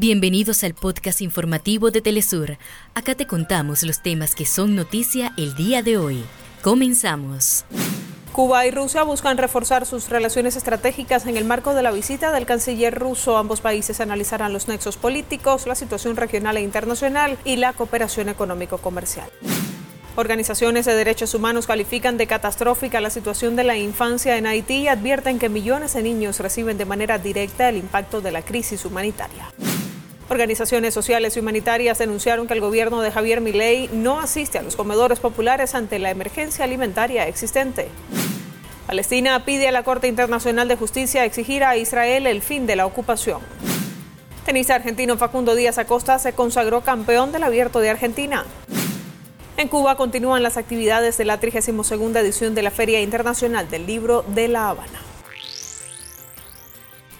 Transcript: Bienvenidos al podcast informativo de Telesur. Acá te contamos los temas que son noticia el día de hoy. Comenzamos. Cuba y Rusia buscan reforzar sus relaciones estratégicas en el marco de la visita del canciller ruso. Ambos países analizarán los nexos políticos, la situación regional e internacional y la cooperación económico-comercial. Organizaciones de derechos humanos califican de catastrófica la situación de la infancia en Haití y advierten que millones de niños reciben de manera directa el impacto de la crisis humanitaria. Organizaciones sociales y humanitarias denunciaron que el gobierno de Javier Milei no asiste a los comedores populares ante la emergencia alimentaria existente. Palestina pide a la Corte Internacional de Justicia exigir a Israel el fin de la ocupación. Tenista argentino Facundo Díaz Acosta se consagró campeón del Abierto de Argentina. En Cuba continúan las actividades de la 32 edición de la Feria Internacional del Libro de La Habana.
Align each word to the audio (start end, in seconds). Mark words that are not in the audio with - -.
Bienvenidos 0.00 0.62
al 0.62 0.74
podcast 0.74 1.20
informativo 1.22 1.90
de 1.90 2.00
Telesur. 2.00 2.56
Acá 2.94 3.16
te 3.16 3.26
contamos 3.26 3.82
los 3.82 4.00
temas 4.00 4.36
que 4.36 4.46
son 4.46 4.76
noticia 4.76 5.32
el 5.36 5.56
día 5.56 5.82
de 5.82 5.98
hoy. 5.98 6.22
Comenzamos. 6.62 7.64
Cuba 8.30 8.64
y 8.64 8.70
Rusia 8.70 9.02
buscan 9.02 9.38
reforzar 9.38 9.86
sus 9.86 10.08
relaciones 10.08 10.54
estratégicas 10.54 11.26
en 11.26 11.36
el 11.36 11.44
marco 11.44 11.74
de 11.74 11.82
la 11.82 11.90
visita 11.90 12.30
del 12.30 12.46
canciller 12.46 12.96
ruso. 12.96 13.38
Ambos 13.38 13.60
países 13.60 14.00
analizarán 14.00 14.52
los 14.52 14.68
nexos 14.68 14.96
políticos, 14.96 15.66
la 15.66 15.74
situación 15.74 16.14
regional 16.14 16.58
e 16.58 16.60
internacional 16.60 17.36
y 17.44 17.56
la 17.56 17.72
cooperación 17.72 18.28
económico-comercial. 18.28 19.28
Organizaciones 20.14 20.86
de 20.86 20.94
derechos 20.94 21.34
humanos 21.34 21.66
califican 21.66 22.16
de 22.18 22.28
catastrófica 22.28 23.00
la 23.00 23.10
situación 23.10 23.56
de 23.56 23.64
la 23.64 23.76
infancia 23.76 24.36
en 24.36 24.46
Haití 24.46 24.82
y 24.82 24.88
advierten 24.88 25.40
que 25.40 25.48
millones 25.48 25.94
de 25.94 26.04
niños 26.04 26.38
reciben 26.38 26.78
de 26.78 26.84
manera 26.84 27.18
directa 27.18 27.68
el 27.68 27.78
impacto 27.78 28.20
de 28.20 28.30
la 28.30 28.42
crisis 28.42 28.84
humanitaria. 28.84 29.52
Organizaciones 30.30 30.92
sociales 30.92 31.36
y 31.36 31.40
humanitarias 31.40 31.98
denunciaron 31.98 32.46
que 32.46 32.52
el 32.52 32.60
gobierno 32.60 33.00
de 33.00 33.10
Javier 33.10 33.40
Milei 33.40 33.88
no 33.92 34.20
asiste 34.20 34.58
a 34.58 34.62
los 34.62 34.76
comedores 34.76 35.20
populares 35.20 35.74
ante 35.74 35.98
la 35.98 36.10
emergencia 36.10 36.64
alimentaria 36.64 37.26
existente. 37.26 37.88
Palestina 38.86 39.44
pide 39.46 39.68
a 39.68 39.72
la 39.72 39.84
Corte 39.84 40.06
Internacional 40.06 40.68
de 40.68 40.76
Justicia 40.76 41.24
exigir 41.24 41.64
a 41.64 41.76
Israel 41.76 42.26
el 42.26 42.42
fin 42.42 42.66
de 42.66 42.76
la 42.76 42.84
ocupación. 42.84 43.40
Tenista 44.44 44.74
argentino 44.74 45.16
Facundo 45.16 45.54
Díaz 45.54 45.78
Acosta 45.78 46.18
se 46.18 46.34
consagró 46.34 46.82
campeón 46.82 47.32
del 47.32 47.44
Abierto 47.44 47.80
de 47.80 47.90
Argentina. 47.90 48.44
En 49.56 49.68
Cuba 49.68 49.96
continúan 49.96 50.42
las 50.42 50.56
actividades 50.56 51.18
de 51.18 51.24
la 51.24 51.40
32 51.40 51.90
edición 52.16 52.54
de 52.54 52.62
la 52.62 52.70
Feria 52.70 53.00
Internacional 53.00 53.68
del 53.68 53.86
Libro 53.86 54.24
de 54.28 54.48
La 54.48 54.68
Habana. 54.68 54.97